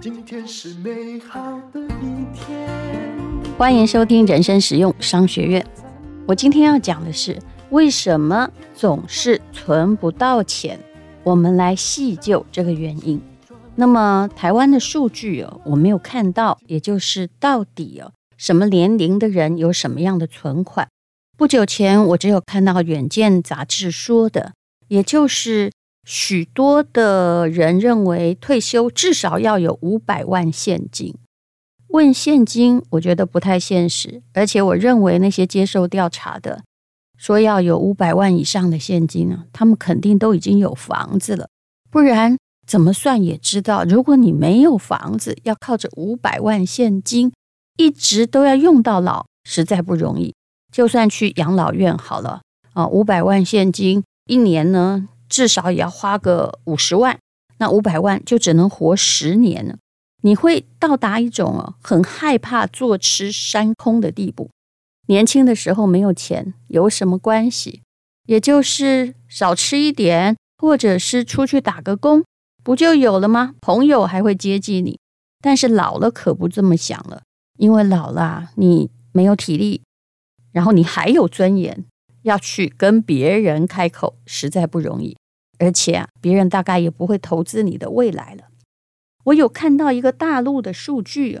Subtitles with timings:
[0.00, 2.68] 今天是美好的一天。
[3.56, 5.64] 欢迎收听人生实用商学院。
[6.26, 7.38] 我今天要讲的是
[7.70, 10.78] 为什么总是存不到钱。
[11.22, 13.20] 我们来细究这个原因。
[13.76, 20.88] 那么台湾的数据哦，我没有看到，也就是到底哦，什么年龄的人有什么样的存款？
[21.36, 24.52] 不久前我只有看到《远见》杂志说的，
[24.88, 25.70] 也就是。
[26.06, 31.14] 许多的人认为退休至少要有五百万现金。
[31.88, 34.22] 问现金，我觉得不太现实。
[34.34, 36.62] 而且我认为那些接受调查的
[37.16, 41.48] 说要有五百万以上的现金啊，他们肯定都已经有房子了。
[41.90, 47.32] 不然怎么算也知道，如果你没有房子，要靠着五百万现金
[47.78, 50.34] 一直都要用到老，实在不容易。
[50.70, 52.42] 就算去养老院好了
[52.74, 55.08] 啊，五百万现金一年呢？
[55.28, 57.18] 至少也要花个五十万，
[57.58, 59.78] 那五百万就只能活十年了。
[60.22, 64.50] 你会到达一种，很害怕坐吃山空的地步。
[65.08, 67.82] 年轻的时候没有钱有什么关系？
[68.26, 72.24] 也就是少吃一点，或者是出去打个工，
[72.62, 73.54] 不就有了吗？
[73.60, 74.98] 朋友还会接济你。
[75.42, 77.22] 但是老了可不这么想了，
[77.58, 79.82] 因为老了你没有体力，
[80.52, 81.84] 然后你还有尊严。
[82.24, 85.16] 要去跟别人开口，实在不容易，
[85.58, 88.44] 而且啊，别人大概也不会投资你的未来了。
[89.24, 91.40] 我有看到一个大陆的数据，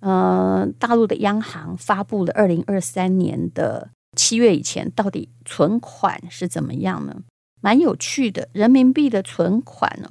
[0.00, 7.22] 呃，大陆的央行发布了二零二三年的七月以前到底存款是怎么样呢？
[7.60, 10.10] 蛮有趣的，人民币的存款呢，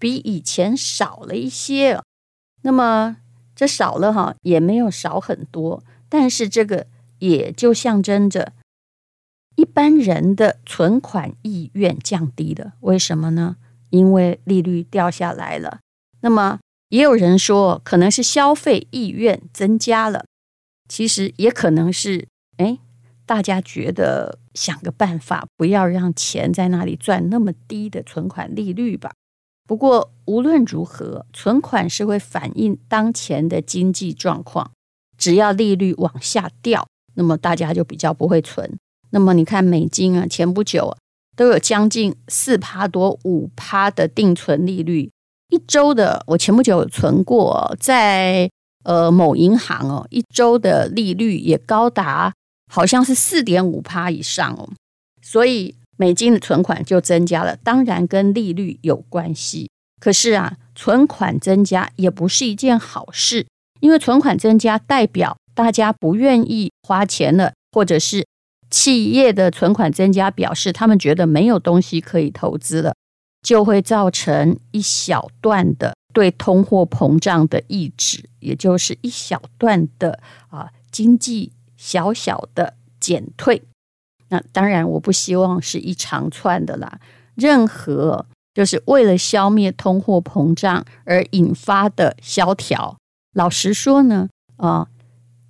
[0.00, 2.00] 比以前少了一些。
[2.62, 3.16] 那么
[3.54, 6.86] 这少了哈，也没有少很多，但是这个
[7.18, 8.52] 也就象征着。
[9.58, 13.56] 一般人的存款意愿降低了，为什么呢？
[13.90, 15.80] 因为利率掉下来了。
[16.20, 20.24] 那么也有人说，可能是消费意愿增加了。
[20.88, 22.78] 其实也可能是，哎，
[23.26, 29.10] 大家觉得想个办法，不要让钱在那里赚那么低的存款利率吧。
[29.66, 34.70] 不过无论如何，存款是会反映当前的经济状况。
[35.16, 38.78] 只要利率往下掉，那么大家就比较不会存。
[39.10, 40.96] 那么你看美金啊，前不久
[41.34, 45.10] 都有将近四趴多五趴的定存利率，
[45.48, 48.50] 一周的我前不久有存过，在
[48.84, 52.32] 呃某银行哦，一周的利率也高达
[52.70, 54.68] 好像是四点五趴以上哦，
[55.22, 59.70] 所以美金的存款就增加了，当然跟利率有关系。
[60.00, 63.46] 可是啊，存款增加也不是一件好事，
[63.80, 68.26] 因为存款增加代表大家不愿意花钱了，或者是。
[68.70, 72.94] 企业的存款增加，表示他们觉得没有东西可以投资了，
[73.42, 83.62] 就会造成一小段的对通货膨胀的抑制，也就是一小段的啊经济小小的减退。
[84.28, 87.00] 那当然，我不希望是一长串的啦。
[87.34, 92.98] 任何就是为了消灭通货膨胀而引发的萧条，
[93.32, 94.88] 老实说呢，啊，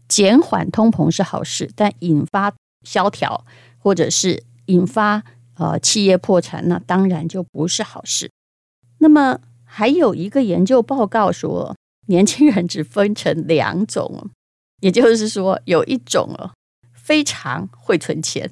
[0.06, 2.52] 减缓通膨是好事，但引发
[2.84, 3.44] 萧条，
[3.78, 5.22] 或者是引发
[5.56, 8.30] 呃企业破产，那当然就不是好事。
[8.98, 14.30] 那么还有一个研究报告说，年轻人只分成两种，
[14.80, 16.50] 也就是说，有一种哦
[16.94, 18.50] 非常会存钱，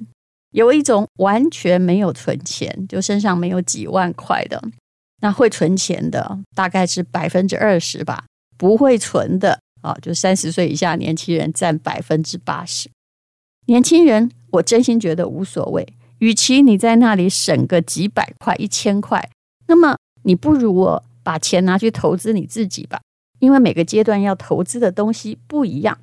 [0.51, 4.61] 有一种完全没有存钱，就身上没有几万块的。
[5.19, 12.87] 那会存钱的大概是百分之二十吧，不会存的啊，就三十岁以下年轻人占百分之八十。
[13.67, 15.87] 年轻人，我真心觉得无所谓。
[16.19, 19.29] 与其你在那里省个几百块、一千块，
[19.67, 23.01] 那么你不如我把钱拿去投资你自己吧。
[23.39, 25.99] 因为每个阶段要投资的东西不一样。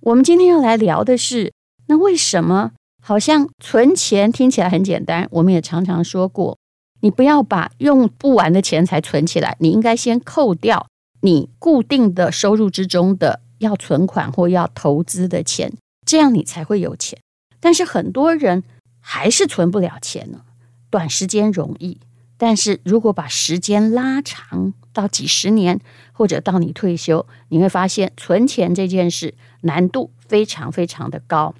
[0.00, 1.52] 我们今天要来聊的是，
[1.88, 2.70] 那为什么
[3.02, 5.28] 好像存钱听起来很简单？
[5.32, 6.56] 我们也常常说过，
[7.00, 10.86] 你不要把用不完的钱财存起来，你应该先扣掉
[11.20, 15.70] 你固定的收入之中的要存款或要投资的钱。
[16.04, 17.18] 这样你才会有钱，
[17.60, 18.62] 但是很多人
[19.00, 20.42] 还是存不了钱呢。
[20.90, 21.98] 短时间容易，
[22.36, 25.80] 但是如果把时间拉长到几十年，
[26.12, 31.54] 或者到你退休，你会发现存钱这件事难度非常非常的高。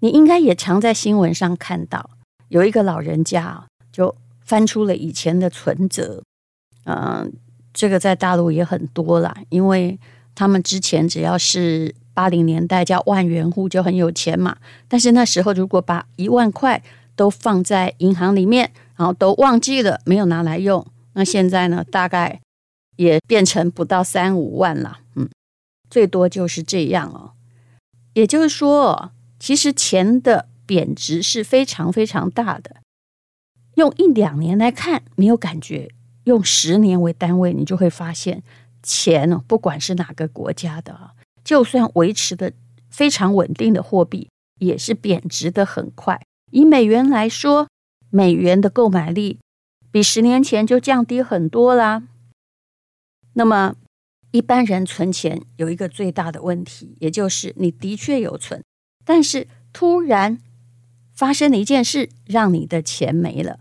[0.00, 2.10] 你应该也常在新闻上看到，
[2.48, 6.22] 有一个老人家就翻出了以前的存折，
[6.84, 7.32] 嗯，
[7.72, 9.98] 这个在大陆也很多啦，因为
[10.34, 11.94] 他们之前只要是。
[12.18, 14.56] 八零年代叫万元户就很有钱嘛，
[14.88, 16.82] 但是那时候如果把一万块
[17.14, 20.84] 都放在银行里面，然后都忘记了，没有拿来用。
[21.12, 22.40] 那现在呢，大概
[22.96, 25.28] 也变成不到三五万了，嗯，
[25.88, 27.34] 最多就是这样哦。
[28.14, 32.78] 也就是说，其实钱的贬值是非常非常大的。
[33.76, 35.88] 用一两年来看没有感觉，
[36.24, 38.42] 用十年为单位，你就会发现
[38.82, 41.12] 钱哦，不管是哪个国家的，
[41.48, 42.52] 就算维持的
[42.90, 44.28] 非常稳定的货币，
[44.58, 46.20] 也是贬值的很快。
[46.50, 47.68] 以美元来说，
[48.10, 49.38] 美元的购买力。
[49.90, 52.02] 比十年前就降低很多啦。
[53.32, 53.76] 那么，
[54.30, 58.62] 一般人存钱有一个最大的问题，也就是你的确有存，
[59.06, 60.38] 但是突然
[61.14, 63.60] 发生了一件事，让你的钱没了。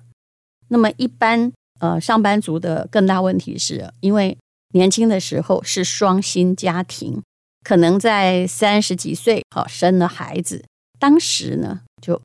[0.68, 4.38] 那么，一般呃上班族的更大问题是，因为
[4.74, 7.24] 年轻的时候是双薪家庭，
[7.68, 10.64] 可能在三十几岁好生了孩子，
[10.98, 12.22] 当时呢就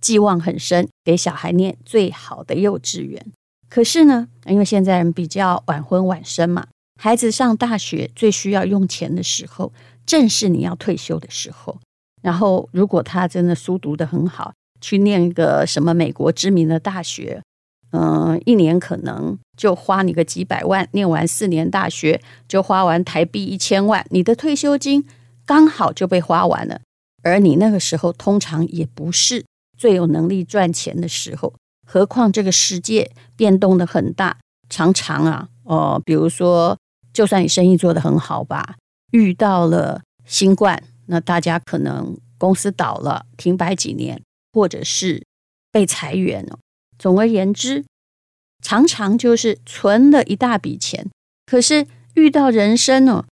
[0.00, 3.22] 寄望很深，给小孩念最好的幼稚园。
[3.68, 6.66] 可是呢，因为现在人比较晚婚晚生嘛，
[6.98, 9.70] 孩子上大学最需要用钱的时候，
[10.06, 11.78] 正是你要退休的时候。
[12.22, 17.42] 然后，如果他真的书读得很好，去念一个什么美国知名的大学，
[17.92, 25.06] 嗯，一年可能就花你个几百万，念完四年大学就花完台币一千万，你的退休金
[25.46, 26.80] 刚好就被花完了。
[27.22, 29.44] 而你那个时候通常也不是
[29.76, 31.54] 最有能力赚钱的时候。
[31.86, 34.36] 何况这个世界变动的很大，
[34.68, 36.76] 常常啊，哦、比如说，
[37.14, 38.76] 就算你生意做得很好吧，
[39.12, 44.20] 遇到了新冠，那大家可能公司倒了，停摆几年，
[44.52, 45.24] 或者是
[45.72, 46.58] 被裁员了。
[46.98, 47.84] 总而言之，
[48.62, 51.08] 常常就是存了一大笔钱，
[51.46, 53.24] 可是遇到人生呢，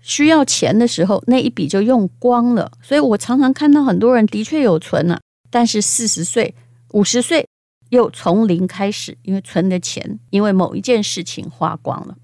[0.00, 2.72] 需要钱的时候，那一笔就用光了。
[2.82, 5.20] 所以我常常看到很多人的确有存了，
[5.50, 6.54] 但是四十岁、
[6.92, 7.46] 五十岁。
[7.90, 12.16] 又从零开始，因为存的钱，因为某一件事情花光了。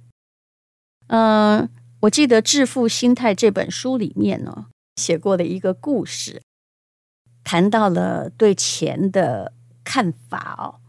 [1.09, 1.69] 嗯、
[2.03, 6.41] 我记得《致富心态》这本书里面呢，写过的一个故事，
[7.43, 9.55] 谈到了对钱的
[9.87, 10.83] 看法哦。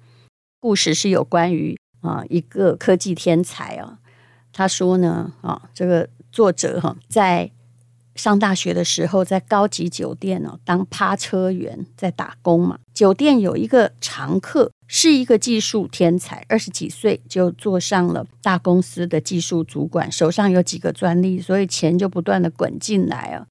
[0.59, 3.99] 故事是有关于啊一个科技天才啊，
[4.51, 7.51] 他说呢啊，这个作者哈在。
[8.17, 12.79] 上大学的时候，在高级酒店呢当趴车员，在打工嘛。
[12.91, 23.45] 酒店有一个常客，是一个技术天才，二十几岁就做上了大公司的技术主管，手上有几个专利，所以钱就不断的滚进来啊。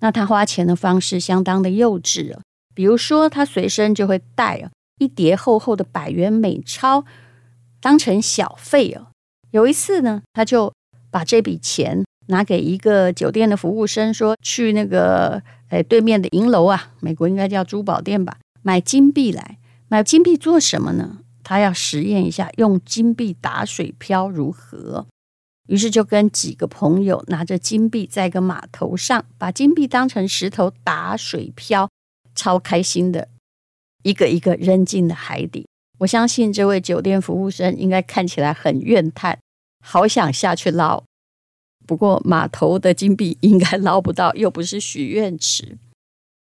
[0.00, 2.42] 那他花钱的方式相当的幼稚啊，
[2.74, 4.70] 比如说他随身就会带啊
[5.00, 7.04] 一叠厚厚的百元美钞，
[7.80, 9.08] 当成小费哦。
[9.50, 10.72] 有一次呢，他就
[11.10, 12.04] 把这笔钱。
[12.26, 19.58] 拿给一个酒店的服务生说：“去那个诶对面的银楼啊，美国应该叫珠宝店吧，买金币来。
[19.88, 21.18] 买金币做什么呢？
[21.42, 25.08] 他要实验一下用金币打水漂如何。
[25.66, 31.88] 于是就跟几个朋友拿着金币在一个码头上，把金币当成石头打水漂，
[32.36, 33.26] 超开心的，
[34.02, 35.66] 一个一个扔进了海底。
[35.98, 39.38] 我相信这位酒店服务生应该看起来很怨叹，
[39.84, 41.04] 好想下去捞。”
[41.86, 45.76] 不过码头的金币应该捞不到，又不是许愿池。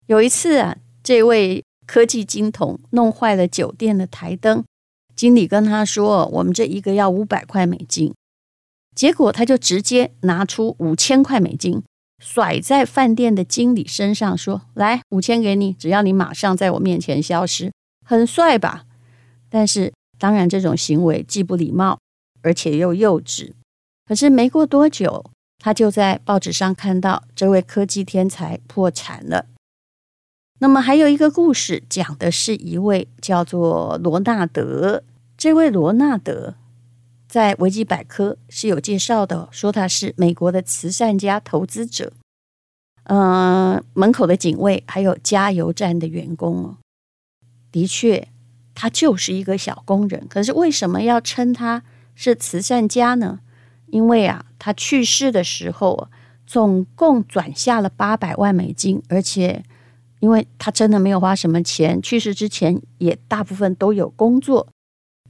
[0.07, 4.65] 有一次啊，这位科技金童弄坏了酒店的台灯，
[5.15, 8.13] 经理跟他说：“我们这一个要五百块美金。”
[8.93, 11.81] 结果他就直接拿出五千块美金
[12.23, 17.71] 甩在饭店的经理身上，说：“来，五千给你，只要你马上在我面前消失。”
[18.05, 18.85] 很帅吧？
[19.49, 21.99] 但是当然，这种行为既不礼貌，
[22.41, 23.53] 而且又幼稚。
[24.05, 25.31] 可是没过多久。
[25.59, 29.47] 他就在报纸上看到这位科技天才破产了。
[30.59, 35.03] 那么还有一个故事，讲的是一位叫做罗纳德。
[35.35, 36.53] 这位罗纳德
[37.37, 42.11] 在维基百科是有介绍的，说他是美国的慈善家、投资者。
[43.03, 46.77] 嗯、门口的警卫还有加油站的员工哦。
[47.71, 48.27] 的确，
[48.73, 50.25] 他就是一个小工人。
[50.27, 51.83] 可是为什么要称他
[52.15, 53.41] 是慈善家呢？
[53.85, 56.09] 因为啊，他去世的时候，
[56.47, 59.63] 总共转下了八百万美金，而且
[60.21, 64.69] 因为他真的没有花什么钱，去世之前也大部分都有工作。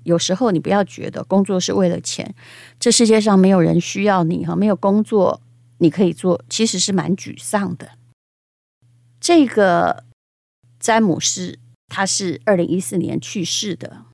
[0.07, 2.33] 有时候你不要觉得工作是为了钱，
[2.79, 5.41] 这世界上没有人需要你哈，没有工作
[5.77, 7.91] 你可以做，其实是蛮沮丧的。
[9.19, 10.05] 这个
[10.79, 14.05] 詹姆斯他是二零一四年去世的，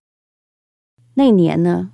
[1.14, 1.92] 那年呢，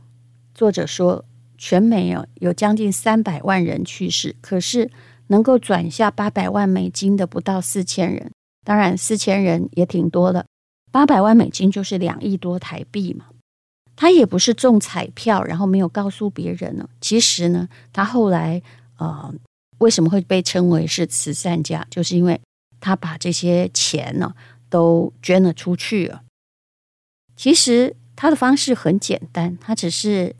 [0.55, 1.25] 作者说。
[1.61, 4.89] 全美有有将近三百万人去世，可是
[5.27, 8.31] 能够转下八百万美金的不到四千人。
[8.63, 10.45] 当然，四千人也挺多的，
[10.89, 13.25] 八百万美金就是两亿多台币嘛。
[14.01, 16.87] 他也不是中彩票，然后没有告诉别人呢。
[17.01, 18.61] 其实呢，他后来
[18.97, 19.33] 呃，
[19.79, 22.39] 为什么会被称为是慈善家，就是因为
[22.79, 24.33] 他把这些钱呢
[24.69, 26.21] 都捐了出去了。
[27.35, 30.33] 其实他的方式很简单，他只是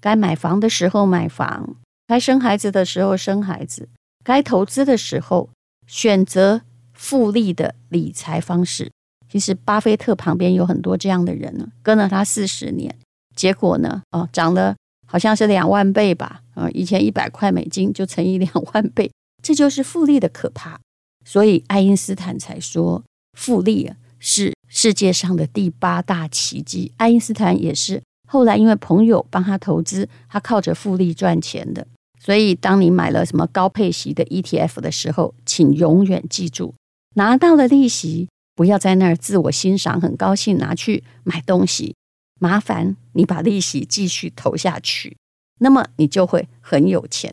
[0.00, 1.76] 该买房的时候买房，
[2.08, 3.88] 该生孩子的时候生孩子，
[4.24, 5.50] 该投资的时候
[5.86, 6.62] 选择
[6.92, 8.90] 复利的理财方式。
[9.30, 12.94] 其实，巴菲特旁边有很多这样的人呢，跟了他四十年，
[13.36, 14.74] 结果呢，哦，涨了
[15.06, 19.10] 好像是两万倍吧，啊，以前一百块美金就乘以两万倍，
[19.42, 20.80] 这就是复利的可怕。
[21.24, 23.04] 所以，爱因斯坦才说，
[23.38, 26.92] 复利是世界上的第八大奇迹。
[26.96, 31.86] 爱因斯坦也是后来因为朋友帮他投资，他靠着复利赚钱的。
[32.18, 36.74] 所以，当你买了什么高配息的 ETF 的时候，请永远记住，
[37.14, 38.26] 拿到了利息。
[38.58, 41.94] 不要在那儿自我欣赏，很高兴拿去买东西。
[42.40, 45.16] 麻烦你把利息继续投下去，
[45.60, 47.32] 那么你就会很有钱。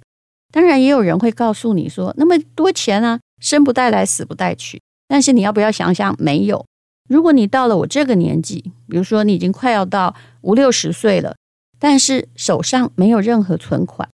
[0.53, 4.79] 当然，也有人会告诉你说，那么多钱啊，生不带来，死不带去。
[5.07, 6.63] 但是你要不要想想，没有。
[7.09, 11.35] 如果你到了我这个年纪，比如说你已经快要到五六十岁了，
[11.79, 14.07] 但是手上没有任何存款，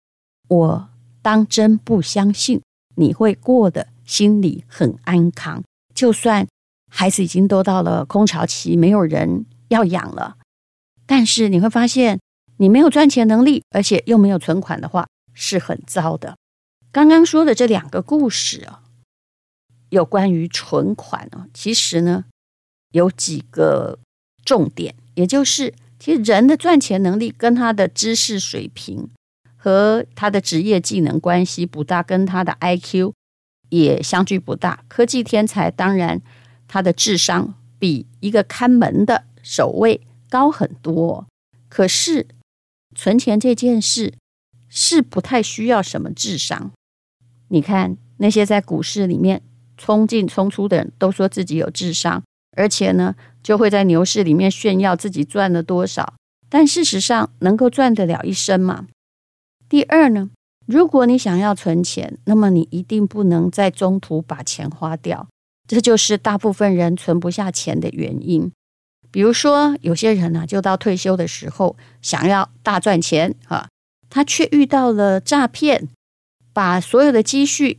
[0.48, 0.88] 我
[1.22, 2.60] 当真不相信
[2.96, 6.46] 你会过得心里很安康，就算。
[6.88, 10.36] 孩子已经都到了空巢期，没有人要养了。
[11.06, 12.18] 但是你会发现，
[12.58, 16.36] 你没有赚钱能力，而且又没有存款的话，是很糟的。
[16.90, 18.82] 刚刚说的这两个故事啊，
[19.90, 22.24] 有关于存款啊，其实呢
[22.92, 23.98] 有几个
[24.44, 29.08] 重点，也就是其实人的赚钱能力跟他的知识水平
[29.56, 33.12] 和他的职业技能关系不大，跟他的 IQ
[33.68, 34.84] 也相距不大。
[34.88, 36.20] 科技天才当然。
[36.68, 41.26] 他的智商比一个看门的守卫高很多，
[41.68, 42.26] 可是
[42.94, 44.14] 存钱这件事
[44.68, 46.70] 是不太需要什么智商。
[47.48, 49.40] 你看那些在股市里面
[49.76, 52.22] 冲进冲出的人都说自己有智商，
[52.56, 56.14] 而且呢就会在牛市里面炫耀自己赚了多少，
[56.50, 58.86] 但事实上能够赚得了一生吗？
[59.68, 60.30] 第二呢，
[60.66, 65.28] 如果你想要存钱，那么你一定不能在中途把钱花掉。
[65.68, 68.50] 这就是大部分人存不下钱的原因。
[69.12, 73.68] 比如说，有些人呢、就到退休的时候想要大赚钱啊，
[74.10, 75.88] 他却遇到了诈骗，
[76.52, 77.78] 把所有的积蓄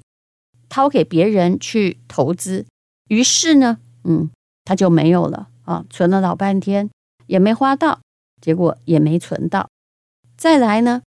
[0.69, 2.65] 掏给别人去投资，
[3.09, 4.29] 于是呢，嗯，
[4.63, 6.89] 他就没有了啊，存了老半天
[7.27, 7.99] 也没花到，
[8.41, 9.67] 结果也没存到。
[10.37, 11.01] 再来呢，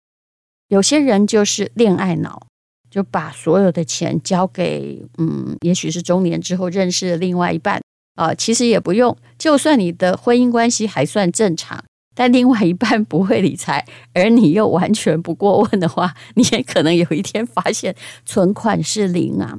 [0.67, 2.47] 有些人就是恋爱脑。
[2.91, 7.81] 就把所有的钱交给，嗯，也许是中年之后认识的另外一半
[8.15, 9.15] 啊，其实也不用。
[9.37, 11.81] 就算你的婚姻关系还算正常，
[12.13, 17.95] 但另外一半不会理财，而你又完全不过问的话，你也可能有一天发现
[18.25, 19.57] 存款是零啊。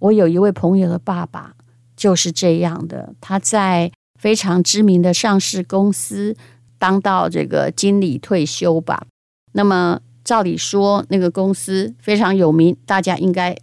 [0.00, 1.54] 我有一位朋友的爸爸
[1.96, 6.36] 就是这样的，他在非常知名的上市公司
[6.78, 9.06] 当到这个经理退休吧，
[9.52, 10.00] 那么。
[10.24, 13.54] 照理说，那个公司非常有名，大家应该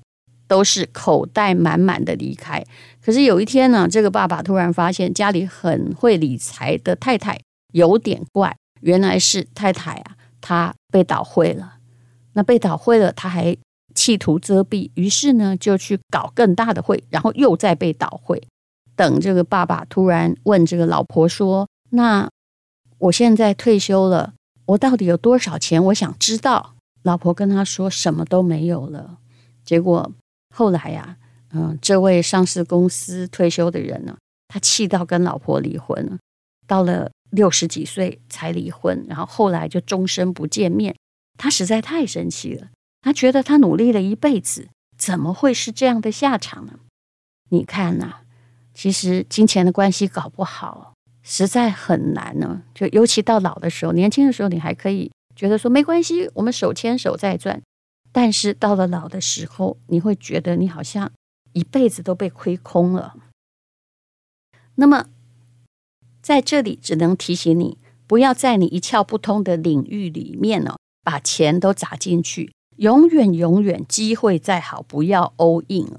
[0.47, 2.63] 都是口袋满满的离开。
[3.03, 7.39] 可是有一天呢，这个爸爸突然发现家里很会理财的太太
[7.73, 11.77] 有点怪，原来是太太啊，她被倒毁了。
[12.33, 13.57] 那被倒毁了，他还
[13.93, 18.41] 企图遮蔽，于是呢就去搞更大的会，然后又再被倒毁。
[18.95, 22.29] 等这个爸爸突然问这个老婆说：“那
[22.99, 24.33] 我现在退休了。”
[24.71, 25.83] 我到底有多少钱？
[25.85, 26.75] 我想知道。
[27.03, 29.17] 老婆跟他说什么都没有了。
[29.65, 30.11] 结果
[30.55, 31.17] 后来呀，
[31.51, 34.15] 嗯，这位上市公司退休的人呢，
[34.47, 36.17] 他气到跟老婆离婚了。
[36.67, 40.95] 到了六十几岁才离婚，然后后来就终身不见面。
[41.37, 42.67] 他实在太生气了，
[43.01, 46.73] 他觉得他努力了一辈子，怎么会是这样的下场呢？
[47.49, 48.19] 你看呐，
[48.75, 50.90] 其实金钱的关系搞不好。
[51.33, 57.61] 实在很难呢，就尤其到老的时候，年轻的时候你还可以觉得说没关系，我们手牵手再赚。
[58.11, 61.09] 但是到了老的时候，你会觉得你好像
[61.53, 63.15] 一辈子都被亏空了。
[64.75, 65.05] 那么
[66.21, 72.51] 在这里只能提醒你，不要在你一窍不通的领域里面呢，把钱都砸进去。
[72.75, 75.97] 永远永远，机会再好，不要 all in。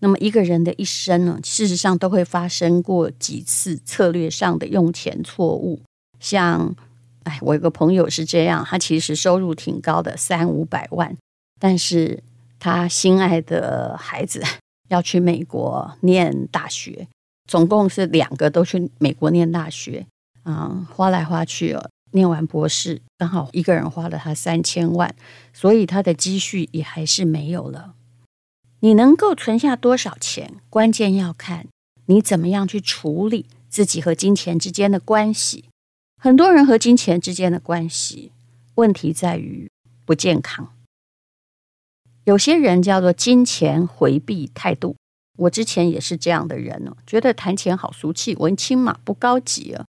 [0.00, 5.80] 那么一个人的一生呢，事实上都会发生过几次策略上的用钱错误。
[6.18, 6.74] 像，
[7.24, 11.16] 哎，我有个朋友是这样，他其实收入挺高的，三五百万，
[11.58, 12.22] 但是
[12.58, 14.42] 他心爱的孩子
[14.88, 17.06] 要去美国念大学，
[17.46, 20.06] 总共是两个都去美国念大学
[20.42, 25.14] 啊，花来花去哦，念完博士刚好一个人花了他三千万，
[25.52, 27.94] 所以他的积蓄也还是没有了。
[28.80, 31.66] 你能够存下多少钱，关键要看
[32.06, 35.66] 你怎么样去处理自己和金钱之间的关系。
[36.18, 38.32] 很多人和金钱之间的关系
[38.76, 39.70] 问题在于
[40.04, 40.74] 不健康。
[42.24, 44.96] 有些人叫做金钱回避态度，
[45.38, 49.84] 我之前也是这样的人哦，觉得谈钱好俗气，文青嘛，不高级啊。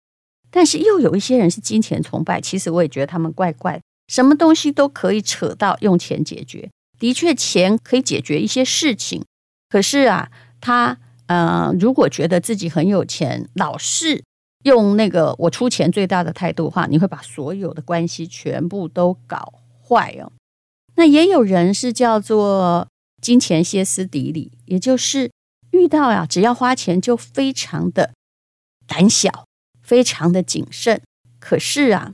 [0.49, 6.69] 但是又有一些人是金钱崇拜，其实我也觉得他们怪怪，什么东西都可以扯到用钱解决。
[6.99, 9.23] 的确，钱可以解决一些事情，
[9.69, 10.29] 可是啊，
[10.59, 14.23] 他呃，如果觉得自己很有钱，老是
[14.63, 19.53] 用那个我出钱最大的态度的话，你会把所有的关系全部都搞
[19.87, 20.31] 坏哦。
[20.95, 22.87] 那也有人是叫做
[23.21, 25.31] 金钱歇斯底里，也就是
[25.71, 28.13] 遇到呀，只要花钱就非常的
[28.85, 29.45] 胆小，
[29.81, 31.01] 非常的谨慎。
[31.39, 32.13] 可是啊，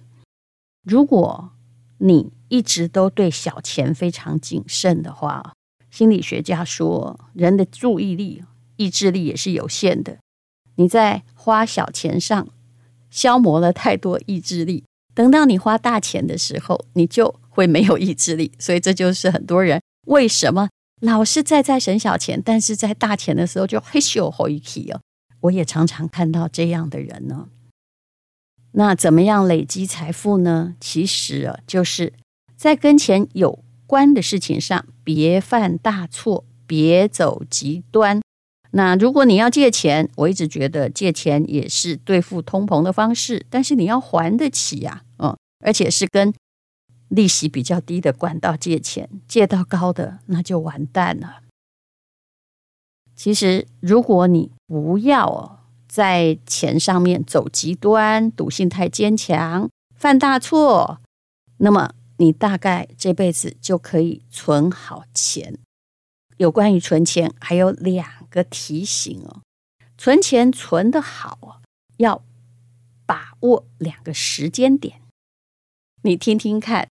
[0.83, 1.51] 如果
[1.97, 5.53] 你一直都对小钱非常谨慎的话，
[5.89, 8.43] 心理学家说，人的注意力、
[8.75, 10.17] 意志力也是有限的。
[10.75, 12.47] 你在花小钱上
[13.09, 14.83] 消磨了太多意志力，
[15.13, 18.51] 等到你花大钱的时候，你就会没有意志力。
[18.59, 20.69] 所以这就是很多人为什么
[21.01, 24.99] 老是在在省小钱，但是在大钱的时候就嘿咻吼一气哦。
[25.41, 27.47] 我也常常看到这样的人呢。
[28.73, 30.75] 那怎么样累积财富呢？
[30.79, 32.13] 其实啊，就是。
[32.65, 38.19] 在跟钱有关的事情上，别犯大错，别走极端。
[38.71, 46.33] 那如果你要借钱，我一直觉得借钱也是对付通膨的方式，但是你要还得起呀，嗯，而且是跟
[47.09, 51.43] 利息比较低的管道借钱，借到高的那就完蛋了。
[53.15, 60.99] 其实，如果你不要在钱上面走极端，赌性太坚强，犯大错，
[61.57, 61.91] 那么。
[62.17, 65.57] 你大概这辈子就可以存好钱。
[66.37, 69.41] 有关于存钱，还有两个提醒哦。
[69.97, 71.61] 存钱存得好哦，
[71.97, 72.21] 要
[73.05, 75.01] 把握两个时间点。
[76.01, 76.89] 你听听看，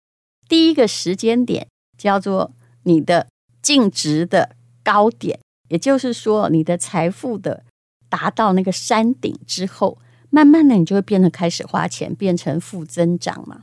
[0.48, 2.52] 第一个时间点叫做
[2.82, 3.28] 你的
[3.62, 7.64] 净值的高点，也就是说，你的财富的
[8.08, 13.62] 达到那个山顶之后，慢慢的你就会变得开始花钱，变成负增长嘛。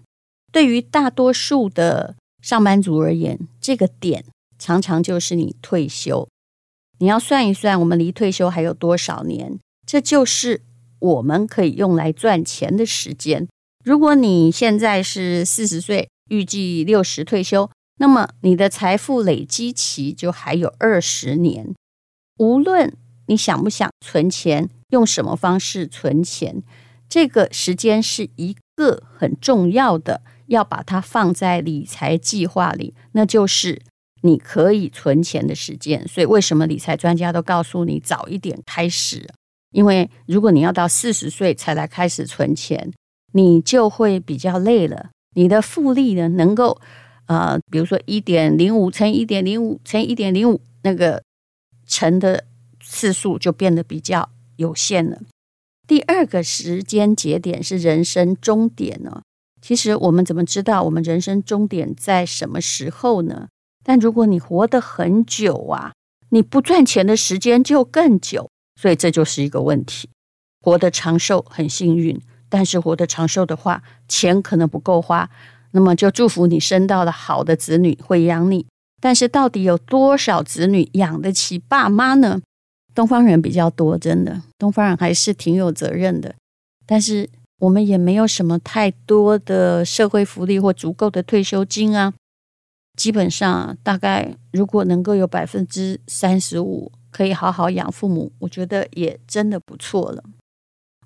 [0.52, 4.26] 对于大多数的上班族而言，这个点
[4.58, 6.28] 常常就是你退休。
[7.00, 9.60] 你要算一算，我们离退休还有多少年？
[9.86, 10.62] 这就是
[11.00, 13.48] 我们可以用来赚钱的时间。
[13.86, 21.74] 如果你现在是四十岁，预计六十退休，那么你的财富累积期就还有二十年。
[22.40, 22.94] 无论
[23.28, 26.64] 你想不想存钱，用什么方式存钱，
[27.08, 30.22] 这个时间是一个很重要的。
[30.48, 33.82] 要把它放在理财计划里，那就是
[34.22, 36.08] 你可以存钱的时间。
[36.08, 39.28] 所以，为什么理财专家都告诉你早一点开始？
[39.72, 42.92] 因为如果你要到四十岁才来开始存钱，
[43.34, 45.10] 你就会比较累了。
[45.36, 46.80] 你的复利呢，能够
[47.28, 51.22] 呃，比如说一点零五乘一点零五乘一点零五，那个
[51.86, 52.46] 乘的
[52.82, 55.20] 次数就变得比较有限了。
[55.86, 59.22] 第二个时间节点是人生终点呢。
[59.68, 63.50] 其实我们怎么知道我们人生终点在什么时候呢？
[63.84, 65.92] 但如果你活得很久啊，
[66.30, 68.50] 你不赚钱的时间就更久，
[68.80, 70.10] 所以这就是一个问题。
[70.62, 75.30] 活得长寿很幸运，但是活得长寿的话，钱可能不够花。
[75.72, 78.66] 那么就祝福你生到了好的子女会养你，
[79.02, 82.40] 但是到底有多少子女养得起爸妈呢？
[82.96, 86.34] 东方人比较多，真的，东方人还是挺有责任的，
[86.86, 87.30] 但是。
[87.60, 92.14] 我们也没有什么太多的社会福利或足够的退休金啊。
[92.96, 100.24] 基本上，大概如果能够有百分之三十五可以好好养父母，我觉得也真的不错了。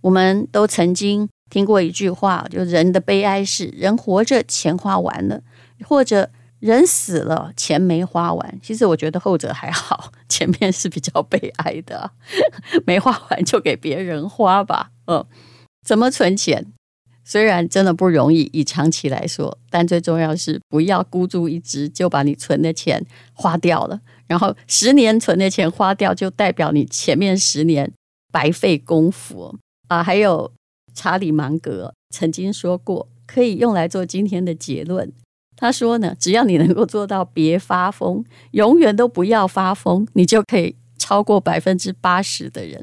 [0.01, 5.41] 我们都曾经听过一句话，就人的悲哀是人活着钱花完了，
[5.83, 8.59] 或者人死了钱没花完。
[8.63, 12.11] 其实我觉得后者还好，前面是比较悲哀的，
[12.85, 14.91] 没花完就给别人花吧。
[15.07, 15.25] 嗯。
[15.85, 16.65] 怎么存钱？
[17.23, 24.01] 虽然真的不容易，以长期来说，但最重要是不要孤注一掷，就把你存的钱花掉了。
[24.27, 27.91] 然后十年存的钱花掉，就代表你前面十年
[28.31, 29.55] 白费功夫
[29.87, 30.01] 啊！
[30.01, 30.51] 还有
[30.93, 35.11] 查理芒格曾经说过，可以用来做今天的结论。
[35.55, 42.81] 他说呢，只要你能够做到别发疯，永远都不要发疯，你就可以超过百分之八十的人。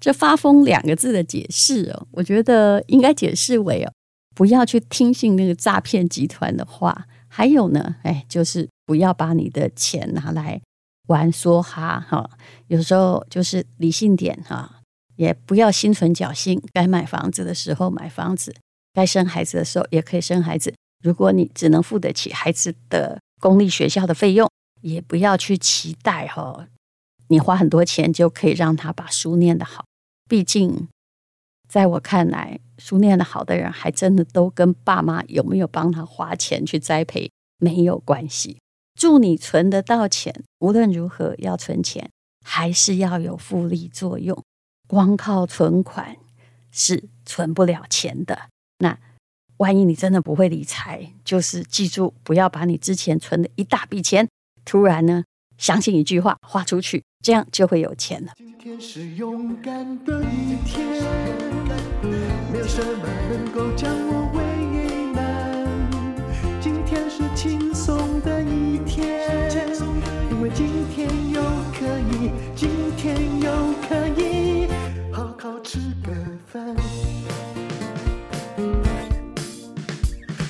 [0.00, 3.92] 这发疯两个字的解释哦，我觉得应该解释为哦，
[4.34, 7.06] 不要去听信那个诈骗集团的话。
[7.28, 10.60] 还有呢，哎，就是不要把你的钱拿来
[11.08, 12.30] 玩梭哈哈。
[12.68, 14.80] 有时候就是理性点哈，
[15.16, 16.62] 也不要心存侥幸。
[16.72, 18.54] 该买房子的时候买房子，
[18.92, 20.72] 该生孩子的时候也可以生孩子。
[21.02, 24.48] 如果你只能付得起孩子的公立学校的费用，
[24.82, 26.68] 也不要去期待哈。
[27.28, 29.84] 你花很多钱就可以让他把书念得好，
[30.28, 30.88] 毕竟
[31.68, 38.58] 在我看来，书念得好的人还真的都跟爸妈有没有帮他花钱去栽培没有关系。
[38.94, 42.10] 祝你存得到钱，无论如何要存钱，
[42.44, 44.40] 还是要有复利作用。
[44.86, 46.16] 光靠存款
[46.70, 48.50] 是存不了钱的。
[48.78, 48.96] 那
[49.56, 54.28] 万一你真的不会理财，就是记住不要把你之前存的一大笔钱，
[54.64, 55.24] 突然呢，
[55.58, 57.04] 相信一句话花出去。
[57.22, 58.32] 这样就会有钱了。
[58.36, 60.86] 今天是勇敢的一天，
[62.52, 64.42] 没有什么能够将我为
[65.12, 65.64] 难。
[66.60, 69.50] 今天是轻松的一天，
[70.30, 71.40] 因为今天又
[71.72, 73.50] 可以，今天又
[73.88, 74.68] 可以
[75.10, 76.12] 好好吃个
[76.46, 76.76] 饭，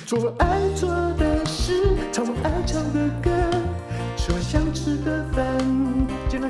[0.04, 3.23] 做爱做的事，唱我爱唱的歌，
[5.04, 5.44] 想吃的饭。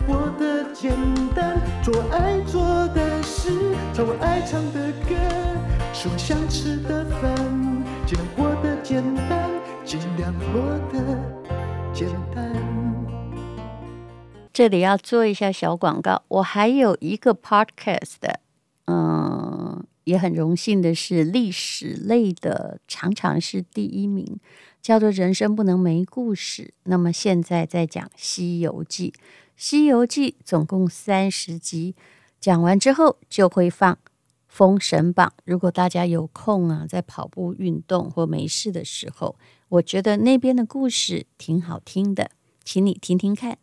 [0.06, 0.92] 过得简
[1.34, 3.50] 单，做爱做的事，
[3.94, 5.14] 唱我爱唱的歌，
[5.94, 7.34] 吃我想吃的饭，
[8.06, 9.50] 尽量过得简单，
[9.84, 10.62] 尽量过
[10.92, 11.18] 得
[11.94, 12.52] 简单。
[14.52, 18.34] 这里要做一下小广告，我还有一个 podcast，
[18.86, 24.38] 嗯，也很荣幸的是历史类的，常常是第一名，
[24.84, 26.62] 叫做《人生不能没故事》。
[26.82, 29.10] 那么现在在讲《西游记》。
[29.56, 31.94] 《西游记》总共三十集，
[32.38, 33.94] 讲完之后就会放
[34.46, 35.32] 《封神榜》。
[35.46, 39.36] 如果大家有空啊，在跑步运动或没事的时候，
[39.70, 43.56] 我觉得那边的故事挺好听的，请你听听看。